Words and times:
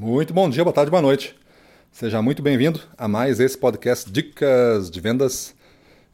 Muito 0.00 0.32
bom 0.32 0.48
dia, 0.48 0.62
boa 0.62 0.72
tarde, 0.72 0.92
boa 0.92 1.02
noite. 1.02 1.34
Seja 1.90 2.22
muito 2.22 2.40
bem-vindo 2.40 2.80
a 2.96 3.08
mais 3.08 3.40
esse 3.40 3.58
podcast 3.58 4.08
Dicas 4.08 4.88
de 4.88 5.00
Vendas. 5.00 5.56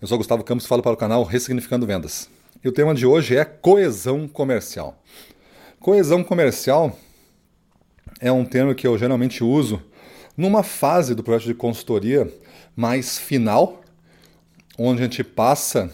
Eu 0.01 0.09
sou 0.09 0.17
Gustavo 0.17 0.43
Campos 0.43 0.65
falo 0.65 0.83
para 0.83 0.95
o 0.95 0.97
canal 0.97 1.23
Ressignificando 1.23 1.87
Vendas. 1.87 2.31
E 2.65 2.67
o 2.67 2.73
tema 2.73 2.95
de 2.95 3.05
hoje 3.05 3.37
é 3.37 3.45
coesão 3.45 4.27
comercial. 4.27 4.99
Coesão 5.79 6.25
comercial 6.25 6.99
é 8.21 8.33
um 8.33 8.43
termo 8.43 8.75
que 8.75 8.87
eu 8.87 8.97
geralmente 8.97 9.45
uso 9.45 9.83
numa 10.35 10.63
fase 10.63 11.15
do 11.15 11.23
projeto 11.23 11.49
de 11.49 11.55
consultoria 11.55 12.33
mais 12.75 13.19
final, 13.19 13.83
onde 14.79 15.03
a 15.03 15.05
gente 15.05 15.23
passa 15.23 15.93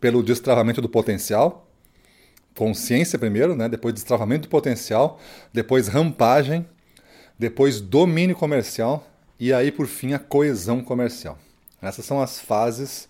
pelo 0.00 0.24
destravamento 0.24 0.82
do 0.82 0.88
potencial, 0.88 1.70
consciência 2.56 3.16
primeiro, 3.16 3.54
né? 3.54 3.68
depois 3.68 3.94
destravamento 3.94 4.48
do 4.48 4.50
potencial, 4.50 5.20
depois 5.52 5.86
rampagem, 5.86 6.66
depois 7.42 7.80
domínio 7.80 8.36
comercial 8.36 9.04
e 9.38 9.52
aí 9.52 9.72
por 9.72 9.88
fim 9.88 10.12
a 10.12 10.18
coesão 10.18 10.80
comercial. 10.80 11.36
Essas 11.82 12.04
são 12.04 12.22
as 12.22 12.38
fases 12.38 13.08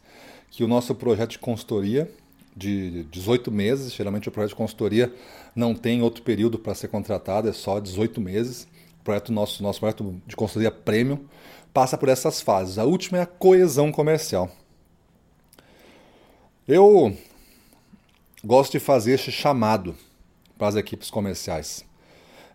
que 0.51 0.65
o 0.65 0.69
nosso 0.69 0.95
projeto 0.95 1.33
de 1.33 1.39
consultoria 1.39 2.11
de 2.57 3.05
18 3.11 3.53
meses, 3.53 3.93
geralmente 3.93 4.31
o 4.31 4.33
projeto 4.33 4.53
de 4.53 4.57
consultoria 4.57 5.15
não 5.55 5.75
tem 5.75 6.01
outro 6.01 6.23
período 6.23 6.59
para 6.59 6.75
ser 6.75 6.89
contratado, 6.89 7.47
é 7.47 7.53
só 7.53 7.79
18 7.79 8.23
meses. 8.23 8.67
O 9.03 9.05
projeto 9.05 9.33
nosso, 9.33 9.63
nosso 9.63 9.81
projeto 9.81 10.23
de 10.27 10.35
consultoria 10.35 10.71
premium 10.71 11.19
passa 11.75 11.99
por 11.99 12.09
essas 12.09 12.41
fases. 12.41 12.79
A 12.79 12.85
última 12.85 13.19
é 13.19 13.21
a 13.21 13.27
coesão 13.27 13.93
comercial. 13.93 14.51
Eu 16.67 17.15
gosto 18.43 18.73
de 18.73 18.81
fazer 18.81 19.13
este 19.13 19.31
chamado 19.31 19.95
para 20.57 20.69
as 20.69 20.77
equipes 20.77 21.11
comerciais. 21.11 21.85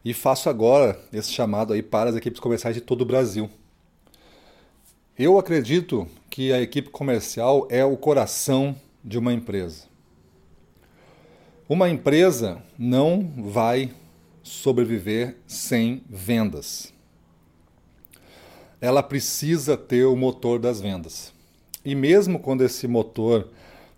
E 0.08 0.14
faço 0.14 0.50
agora 0.50 0.98
esse 1.12 1.34
chamado 1.34 1.74
aí 1.74 1.84
para 1.84 2.10
as 2.10 2.16
equipes 2.16 2.40
comerciais 2.40 2.74
de 2.74 2.82
todo 2.82 3.02
o 3.02 3.06
Brasil. 3.06 3.50
Eu 5.20 5.38
acredito 5.38 6.08
que 6.30 6.54
a 6.54 6.62
equipe 6.62 6.90
comercial 6.90 7.68
é 7.70 7.84
o 7.84 7.98
coração 7.98 8.74
de 9.04 9.18
uma 9.18 9.34
empresa. 9.34 9.84
Uma 11.68 11.90
empresa 11.90 12.64
não 12.80 13.34
vai 13.36 13.92
sobreviver 14.42 15.36
sem 15.46 16.02
vendas. 16.10 16.94
Ela 18.80 19.04
precisa 19.04 19.76
ter 19.76 20.06
o 20.06 20.16
motor 20.16 20.58
das 20.58 20.80
vendas. 20.80 21.34
E 21.84 21.94
mesmo 21.94 22.40
quando 22.40 22.64
esse 22.64 22.88
motor 22.88 23.50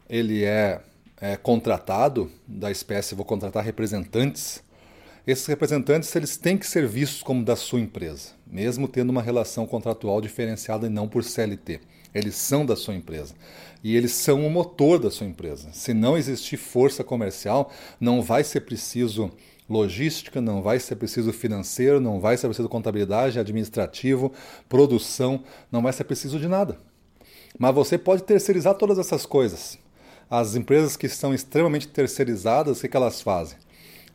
ele 0.10 0.44
é, 0.44 0.82
é 1.22 1.38
contratado, 1.38 2.32
da 2.48 2.72
espécie 2.72 3.14
vou 3.14 3.24
contratar 3.24 3.64
representantes, 3.64 4.68
esses 5.32 5.46
representantes 5.46 6.16
eles 6.16 6.38
têm 6.38 6.58
que 6.58 6.66
ser 6.66 6.88
vistos 6.88 7.22
como 7.22 7.44
da 7.44 7.56
sua 7.56 7.80
empresa, 7.80 8.32
mesmo 8.48 8.88
tendo 8.88 9.12
uma 9.12 9.22
relação 9.22 9.68
contratual 9.68 10.20
diferenciada 10.22 10.88
e 10.88 10.90
não 10.90 11.08
por 11.08 11.24
CLT. 11.24 11.82
Eles 12.14 12.36
são 12.36 12.66
da 12.66 12.76
sua 12.76 12.96
empresa 12.96 13.36
e 13.84 13.96
eles 13.96 14.12
são 14.12 14.46
o 14.46 14.50
motor 14.50 14.98
da 14.98 15.12
sua 15.12 15.28
empresa. 15.28 15.70
Se 15.72 15.94
não 15.94 16.18
existir 16.18 16.58
força 16.58 17.04
comercial, 17.04 17.72
não 18.00 18.24
vai 18.24 18.44
ser 18.44 18.62
preciso 18.62 19.30
logística, 19.70 20.42
não 20.42 20.64
vai 20.64 20.80
ser 20.80 20.96
preciso 20.96 21.32
financeiro, 21.32 22.00
não 22.00 22.20
vai 22.20 22.36
ser 22.36 22.48
preciso 22.48 22.68
contabilidade, 22.68 23.40
administrativo, 23.40 24.34
produção, 24.68 25.44
não 25.72 25.84
vai 25.84 25.94
ser 25.94 26.06
preciso 26.06 26.40
de 26.40 26.48
nada. 26.48 26.78
Mas 27.58 27.76
você 27.76 28.00
pode 28.00 28.24
terceirizar 28.24 28.74
todas 28.74 28.98
essas 28.98 29.28
coisas. 29.28 29.78
As 30.28 30.56
empresas 30.56 30.98
que 30.98 31.08
são 31.08 31.34
extremamente 31.34 31.88
terceirizadas, 31.88 32.80
o 32.80 32.82
que, 32.82 32.88
que 32.88 32.98
elas 32.98 33.22
fazem? 33.22 33.58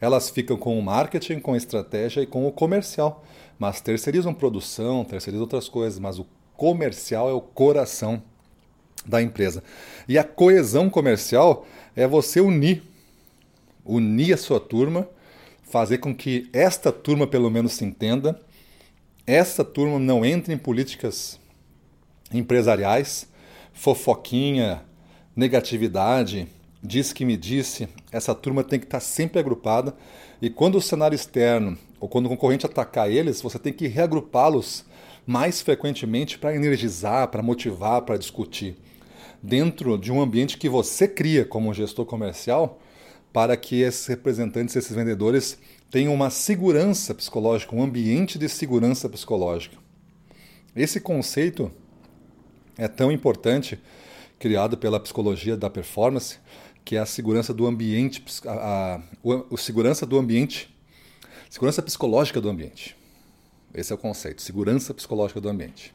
Elas 0.05 0.29
ficam 0.29 0.59
com 0.59 0.79
o 0.79 0.83
marketing, 0.83 1.41
com 1.41 1.55
a 1.55 1.57
estratégia 1.57 2.21
e 2.21 2.27
com 2.27 2.47
o 2.47 2.53
comercial. 2.53 3.25
Mas 3.59 3.81
terceirizam 3.81 4.35
produção, 4.35 5.03
terceirizam 5.03 5.45
outras 5.45 5.67
coisas, 5.67 5.99
mas 5.99 6.19
o 6.19 6.27
comercial 6.59 7.31
é 7.31 7.33
o 7.33 7.41
coração 7.41 8.23
da 9.07 9.23
empresa. 9.23 9.65
E 10.07 10.19
a 10.19 10.23
coesão 10.23 10.91
comercial 10.91 11.67
é 11.97 12.07
você 12.07 12.39
unir, 12.39 12.83
unir 13.83 14.35
a 14.35 14.37
sua 14.37 14.61
turma, 14.61 15.09
fazer 15.63 15.97
com 15.97 16.15
que 16.15 16.51
esta 16.53 16.93
turma 16.93 17.27
pelo 17.27 17.51
menos 17.51 17.73
se 17.73 17.85
entenda, 17.87 18.39
essa 19.27 19.65
turma 19.65 19.99
não 19.99 20.23
entre 20.23 20.53
em 20.53 20.59
políticas 20.59 21.41
empresariais, 22.31 23.27
fofoquinha, 23.73 24.83
negatividade, 25.35 26.47
diz 26.85 27.15
que 27.15 27.25
me 27.25 27.37
disse, 27.37 27.89
essa 28.13 28.35
turma 28.35 28.63
tem 28.63 28.79
que 28.79 28.85
estar 28.85 29.01
sempre 29.01 29.39
agrupada 29.39 29.95
e 30.43 30.51
quando 30.51 30.77
o 30.77 30.83
cenário 30.83 31.17
externo 31.17 31.79
ou 31.99 32.07
quando 32.07 32.27
o 32.27 32.29
concorrente 32.29 32.67
atacar 32.67 33.11
eles, 33.11 33.41
você 33.41 33.59
tem 33.59 33.73
que 33.73 33.87
reagrupá-los 33.87 34.85
mais 35.27 35.63
frequentemente 35.63 36.39
para 36.39 36.55
energizar, 36.55 37.29
para 37.29 37.43
motivar, 37.43 38.03
para 38.03 38.19
discutir. 38.19 38.77
Dentro 39.43 39.97
de 39.97 40.13
um 40.13 40.21
ambiente 40.21 40.59
que 40.59 40.69
você 40.69 41.09
cria 41.09 41.47
como 41.47 41.73
gestor 41.73 42.05
comercial, 42.05 42.79
para 43.33 43.57
que 43.57 43.81
esses 43.81 44.07
representantes, 44.07 44.77
esses 44.77 44.95
vendedores 44.95 45.59
tenham 45.91 46.13
uma 46.13 46.29
segurança 46.29 47.15
psicológica, 47.15 47.75
um 47.75 47.83
ambiente 47.83 48.39
de 48.39 48.49
segurança 48.49 49.09
psicológica. 49.09 49.77
Esse 50.77 51.01
conceito 51.01 51.71
é 52.77 52.89
tão 52.89 53.11
importante, 53.11 53.79
criado 54.39 54.77
pela 54.77 55.01
psicologia 55.01 55.57
da 55.57 55.71
performance, 55.71 56.39
que 56.85 56.97
é 56.97 56.99
a 56.99 57.07
segurança 57.07 57.55
do 57.55 57.67
ambiente, 57.67 58.23
a, 58.47 58.51
a, 58.51 58.95
a, 58.97 59.57
segurança 59.57 60.05
do 60.05 60.19
ambiente, 60.19 60.75
segurança 61.49 61.83
psicológica 61.83 62.41
do 62.41 62.49
ambiente. 62.49 62.97
Esse 63.75 63.93
é 63.93 63.95
o 63.95 63.99
conceito, 63.99 64.43
segurança 64.43 64.93
psicológica 64.93 65.41
do 65.41 65.49
ambiente. 65.49 65.95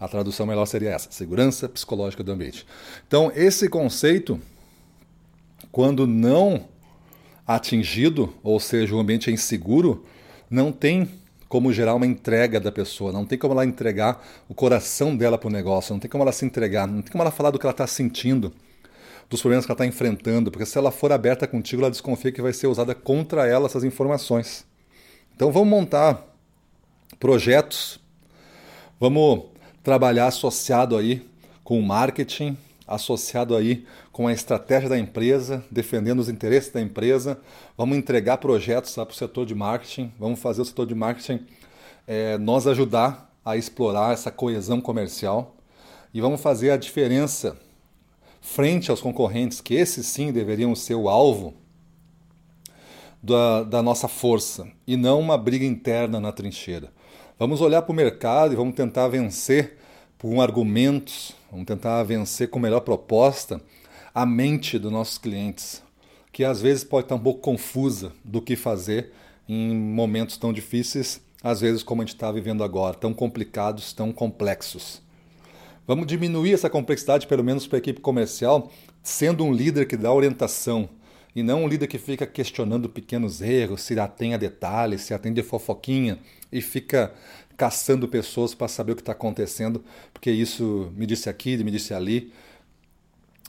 A 0.00 0.08
tradução 0.08 0.46
melhor 0.46 0.66
seria 0.66 0.90
essa, 0.90 1.10
segurança 1.10 1.68
psicológica 1.68 2.22
do 2.22 2.32
ambiente. 2.32 2.66
Então, 3.06 3.32
esse 3.34 3.68
conceito, 3.68 4.40
quando 5.70 6.06
não 6.06 6.68
atingido, 7.46 8.34
ou 8.42 8.60
seja, 8.60 8.94
o 8.94 8.98
ambiente 8.98 9.30
é 9.30 9.32
inseguro, 9.32 10.04
não 10.50 10.70
tem 10.70 11.08
como 11.48 11.72
gerar 11.72 11.94
uma 11.94 12.06
entrega 12.06 12.60
da 12.60 12.70
pessoa, 12.70 13.10
não 13.10 13.24
tem 13.24 13.38
como 13.38 13.54
ela 13.54 13.64
entregar 13.64 14.22
o 14.48 14.54
coração 14.54 15.16
dela 15.16 15.38
para 15.38 15.48
o 15.48 15.50
negócio, 15.50 15.94
não 15.94 16.00
tem 16.00 16.10
como 16.10 16.22
ela 16.22 16.32
se 16.32 16.44
entregar, 16.44 16.86
não 16.86 17.00
tem 17.00 17.10
como 17.10 17.22
ela 17.22 17.30
falar 17.30 17.50
do 17.50 17.58
que 17.58 17.64
ela 17.64 17.72
está 17.72 17.86
sentindo, 17.86 18.52
dos 19.28 19.40
problemas 19.40 19.66
que 19.66 19.72
ela 19.72 19.74
está 19.76 19.86
enfrentando, 19.86 20.50
porque 20.50 20.64
se 20.64 20.78
ela 20.78 20.90
for 20.90 21.12
aberta 21.12 21.46
contigo, 21.46 21.82
ela 21.82 21.90
desconfia 21.90 22.32
que 22.32 22.40
vai 22.40 22.52
ser 22.52 22.66
usada 22.66 22.94
contra 22.94 23.46
ela 23.46 23.66
essas 23.66 23.84
informações. 23.84 24.64
Então 25.36 25.52
vamos 25.52 25.68
montar 25.68 26.24
projetos, 27.20 28.00
vamos 28.98 29.44
trabalhar 29.82 30.26
associado 30.26 30.96
aí 30.96 31.26
com 31.62 31.78
o 31.78 31.82
marketing, 31.82 32.56
associado 32.86 33.54
aí 33.54 33.86
com 34.10 34.26
a 34.26 34.32
estratégia 34.32 34.88
da 34.88 34.98
empresa, 34.98 35.62
defendendo 35.70 36.20
os 36.20 36.28
interesses 36.28 36.72
da 36.72 36.80
empresa. 36.80 37.38
Vamos 37.76 37.98
entregar 37.98 38.38
projetos 38.38 38.94
para 38.94 39.10
o 39.10 39.12
setor 39.12 39.44
de 39.44 39.54
marketing, 39.54 40.10
vamos 40.18 40.40
fazer 40.40 40.62
o 40.62 40.64
setor 40.64 40.86
de 40.86 40.94
marketing 40.94 41.46
é, 42.06 42.38
ajudar 42.70 43.30
a 43.44 43.56
explorar 43.56 44.14
essa 44.14 44.30
coesão 44.30 44.80
comercial 44.80 45.54
e 46.12 46.20
vamos 46.20 46.40
fazer 46.40 46.70
a 46.70 46.76
diferença 46.78 47.56
frente 48.40 48.90
aos 48.90 49.00
concorrentes, 49.00 49.60
que 49.60 49.74
esses 49.74 50.06
sim 50.06 50.32
deveriam 50.32 50.74
ser 50.74 50.94
o 50.94 51.08
alvo 51.08 51.54
da, 53.22 53.62
da 53.64 53.82
nossa 53.82 54.08
força 54.08 54.66
e 54.86 54.96
não 54.96 55.20
uma 55.20 55.36
briga 55.36 55.64
interna 55.64 56.20
na 56.20 56.32
trincheira. 56.32 56.92
Vamos 57.38 57.60
olhar 57.60 57.82
para 57.82 57.92
o 57.92 57.96
mercado 57.96 58.52
e 58.52 58.56
vamos 58.56 58.74
tentar 58.74 59.08
vencer 59.08 59.76
com 60.18 60.40
argumentos, 60.40 61.32
vamos 61.50 61.66
tentar 61.66 62.02
vencer 62.02 62.50
com 62.50 62.58
melhor 62.58 62.80
proposta 62.80 63.60
a 64.14 64.26
mente 64.26 64.78
dos 64.78 64.90
nossos 64.90 65.18
clientes, 65.18 65.82
que 66.32 66.44
às 66.44 66.60
vezes 66.60 66.82
pode 66.82 67.04
estar 67.04 67.14
um 67.14 67.20
pouco 67.20 67.40
confusa 67.40 68.12
do 68.24 68.42
que 68.42 68.56
fazer 68.56 69.12
em 69.48 69.74
momentos 69.76 70.36
tão 70.36 70.52
difíceis, 70.52 71.20
às 71.42 71.60
vezes 71.60 71.82
como 71.82 72.02
a 72.02 72.04
gente 72.04 72.14
está 72.14 72.32
vivendo 72.32 72.64
agora, 72.64 72.96
tão 72.96 73.14
complicados, 73.14 73.92
tão 73.92 74.12
complexos. 74.12 75.00
Vamos 75.88 76.06
diminuir 76.06 76.52
essa 76.52 76.68
complexidade, 76.68 77.26
pelo 77.26 77.42
menos 77.42 77.66
para 77.66 77.78
a 77.78 77.80
equipe 77.80 77.98
comercial, 77.98 78.70
sendo 79.02 79.42
um 79.42 79.50
líder 79.50 79.86
que 79.86 79.96
dá 79.96 80.12
orientação 80.12 80.86
e 81.34 81.42
não 81.42 81.64
um 81.64 81.66
líder 81.66 81.86
que 81.86 81.96
fica 81.96 82.26
questionando 82.26 82.90
pequenos 82.90 83.40
erros, 83.40 83.80
se 83.80 83.98
atém 83.98 84.34
a 84.34 84.36
detalhes, 84.36 85.00
se 85.00 85.14
atende 85.14 85.40
a 85.40 85.44
fofoquinha 85.44 86.18
e 86.52 86.60
fica 86.60 87.14
caçando 87.56 88.06
pessoas 88.06 88.54
para 88.54 88.68
saber 88.68 88.92
o 88.92 88.96
que 88.96 89.00
está 89.00 89.12
acontecendo, 89.12 89.82
porque 90.12 90.30
isso 90.30 90.92
me 90.94 91.06
disse 91.06 91.30
aqui, 91.30 91.56
me 91.64 91.70
disse 91.70 91.94
ali. 91.94 92.34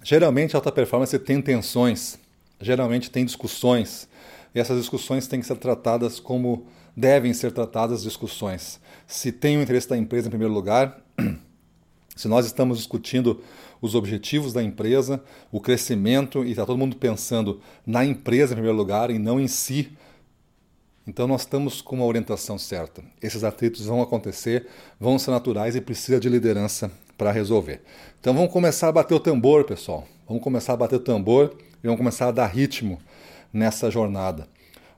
Geralmente, 0.02 0.56
alta 0.56 0.72
performance 0.72 1.20
tem 1.20 1.42
tensões, 1.42 2.18
geralmente 2.62 3.12
tem 3.12 3.26
discussões, 3.26 4.08
e 4.56 4.62
essas 4.62 4.80
discussões 4.80 5.28
têm 5.28 5.42
que 5.42 5.46
ser 5.46 5.58
tratadas 5.58 6.22
como 6.22 6.66
devem 6.96 7.34
ser 7.34 7.52
tratadas 7.52 8.02
discussões. 8.02 8.80
Se 9.06 9.30
tem 9.30 9.58
o 9.58 9.62
interesse 9.62 9.90
da 9.90 9.98
empresa 9.98 10.28
em 10.28 10.30
primeiro 10.30 10.54
lugar, 10.54 11.02
se 12.20 12.28
nós 12.28 12.46
estamos 12.46 12.80
discutindo 12.80 13.42
os 13.82 13.96
objetivos 13.96 14.52
da 14.52 14.62
empresa, 14.62 15.24
o 15.54 15.62
crescimento, 15.62 16.44
e 16.44 16.52
está 16.52 16.66
todo 16.66 16.78
mundo 16.78 16.98
pensando 16.98 17.62
na 17.88 18.04
empresa 18.04 18.52
em 18.52 18.56
primeiro 18.58 18.78
lugar 18.78 19.10
e 19.10 19.18
não 19.18 19.40
em 19.40 19.48
si, 19.48 19.94
Então 21.08 21.26
nós 21.26 21.44
estamos 21.44 21.82
com 21.82 21.96
uma 21.96 22.06
orientação 22.06 22.58
certa. 22.58 23.02
Esses 23.22 23.46
atritos 23.46 23.86
vão 23.86 24.02
acontecer, 24.02 24.68
vão 25.00 25.18
ser 25.18 25.32
naturais 25.32 25.78
e 25.78 25.82
precisa 25.82 26.20
de 26.20 26.28
liderança 26.28 26.92
para 27.18 27.32
resolver. 27.32 27.82
Então 28.20 28.34
vamos 28.34 28.52
começar 28.52 28.90
a 28.90 28.92
bater 28.92 29.16
o 29.16 29.20
tambor, 29.20 29.64
pessoal. 29.64 30.06
Vamos 30.28 30.44
começar 30.44 30.74
a 30.74 30.78
bater 30.78 30.98
o 30.98 31.00
tambor 31.00 31.56
e 31.82 31.88
vamos 31.88 31.98
começar 31.98 32.28
a 32.28 32.32
dar 32.32 32.48
ritmo 32.48 33.00
nessa 33.54 33.90
jornada. 33.90 34.46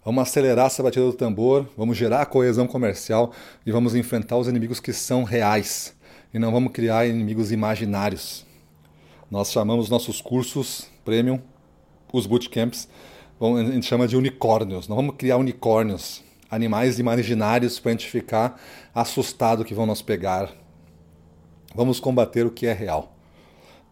Vamos 0.04 0.24
acelerar 0.24 0.66
essa 0.66 0.82
batida 0.82 1.06
do 1.06 1.14
tambor, 1.14 1.70
vamos 1.78 1.96
gerar 1.96 2.24
a 2.24 2.26
coesão 2.26 2.66
comercial 2.66 3.32
e 3.64 3.72
vamos 3.72 3.94
enfrentar 3.94 4.38
os 4.38 4.48
inimigos 4.48 4.80
que 4.80 4.92
são 4.92 5.24
reais 5.24 5.94
e 6.34 6.40
não 6.40 6.52
vamos 6.52 6.72
criar 6.72 7.06
inimigos 7.08 7.52
imaginários. 7.52 8.46
Nós 9.30 9.52
chamamos 9.52 9.90
nossos 9.90 10.22
cursos 10.22 10.88
premium, 11.04 11.40
os 12.12 12.26
bootcamps, 12.26 12.88
a 13.40 13.64
gente 13.72 13.86
chama 13.86 14.08
de 14.08 14.16
unicórnios. 14.16 14.88
Não 14.88 14.96
vamos 14.96 15.16
criar 15.16 15.38
unicórnios, 15.38 16.24
animais 16.50 17.00
imaginários 17.00 17.80
para 17.80 17.90
a 17.90 17.94
gente 17.94 18.10
ficar 18.10 18.62
assustado 18.94 19.66
que 19.66 19.74
vão 19.74 19.86
nos 19.86 20.02
pegar. 20.02 20.52
Vamos 21.74 22.00
combater 22.00 22.46
o 22.46 22.52
que 22.52 22.68
é 22.68 22.74
real. 22.74 23.16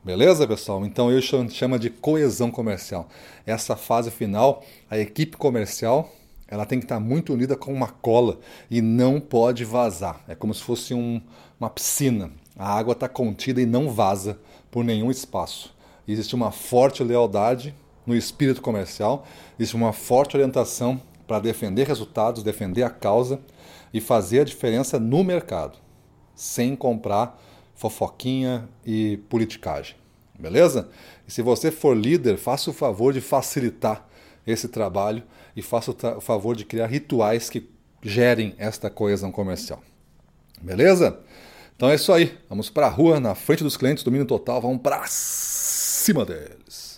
Beleza, 0.04 0.48
pessoal? 0.48 0.86
Então 0.86 1.12
eu 1.12 1.22
chamo 1.22 1.80
de 1.80 1.90
coesão 1.90 2.52
comercial. 2.52 3.10
Essa 3.46 3.76
fase 3.76 4.12
final, 4.12 4.64
a 4.90 4.98
equipe 4.98 5.36
comercial, 5.36 6.10
ela 6.50 6.66
tem 6.66 6.80
que 6.80 6.86
estar 6.86 7.00
muito 7.00 7.34
unida 7.34 7.56
com 7.56 7.72
uma 7.72 7.88
cola 7.88 8.40
e 8.70 8.82
não 8.82 9.20
pode 9.20 9.64
vazar. 9.64 10.24
É 10.28 10.34
como 10.34 10.54
se 10.54 10.64
fosse 10.64 10.94
um, 10.94 11.22
uma 11.60 11.70
piscina. 11.70 12.32
A 12.58 12.74
água 12.74 12.94
está 12.94 13.08
contida 13.08 13.62
e 13.62 13.66
não 13.66 13.90
vaza 13.90 14.40
por 14.72 14.84
nenhum 14.84 15.12
espaço. 15.12 15.76
Existe 16.08 16.34
uma 16.34 16.52
forte 16.52 17.04
lealdade 17.04 17.76
no 18.06 18.16
espírito 18.16 18.62
comercial, 18.62 19.26
existe 19.60 19.76
uma 19.76 19.94
forte 19.94 20.36
orientação 20.36 21.00
para 21.28 21.40
defender 21.40 21.86
resultados, 21.86 22.42
defender 22.42 22.82
a 22.82 22.90
causa 22.90 23.40
e 23.94 24.02
fazer 24.02 24.40
a 24.40 24.44
diferença 24.44 25.00
no 25.00 25.24
mercado, 25.24 25.78
sem 26.34 26.76
comprar 26.76 27.40
fofoquinha 27.76 28.68
e 28.84 29.18
politicagem. 29.30 29.96
Beleza? 30.40 30.90
E 31.28 31.32
se 31.32 31.44
você 31.44 31.70
for 31.70 31.96
líder, 31.96 32.38
faça 32.38 32.72
o 32.72 32.74
favor 32.74 33.14
de 33.14 33.22
facilitar 33.22 34.09
esse 34.50 34.68
trabalho 34.68 35.24
e 35.56 35.62
faça 35.62 35.92
o 35.92 36.22
favor 36.22 36.56
de 36.56 36.66
criar 36.66 36.88
rituais 36.88 37.50
que 37.50 37.70
gerem 38.02 38.56
esta 38.58 38.90
coesão 38.90 39.32
comercial. 39.32 39.82
Beleza? 40.62 41.20
Então 41.76 41.90
é 41.90 41.96
isso 41.96 42.12
aí. 42.12 42.38
Vamos 42.50 42.70
para 42.70 42.88
a 42.88 42.90
rua, 42.90 43.20
na 43.20 43.36
frente 43.36 43.64
dos 43.64 43.78
clientes, 43.78 44.04
domínio 44.04 44.26
total, 44.26 44.62
vamos 44.62 44.82
para 44.82 45.04
cima 45.08 46.26
deles. 46.26 46.89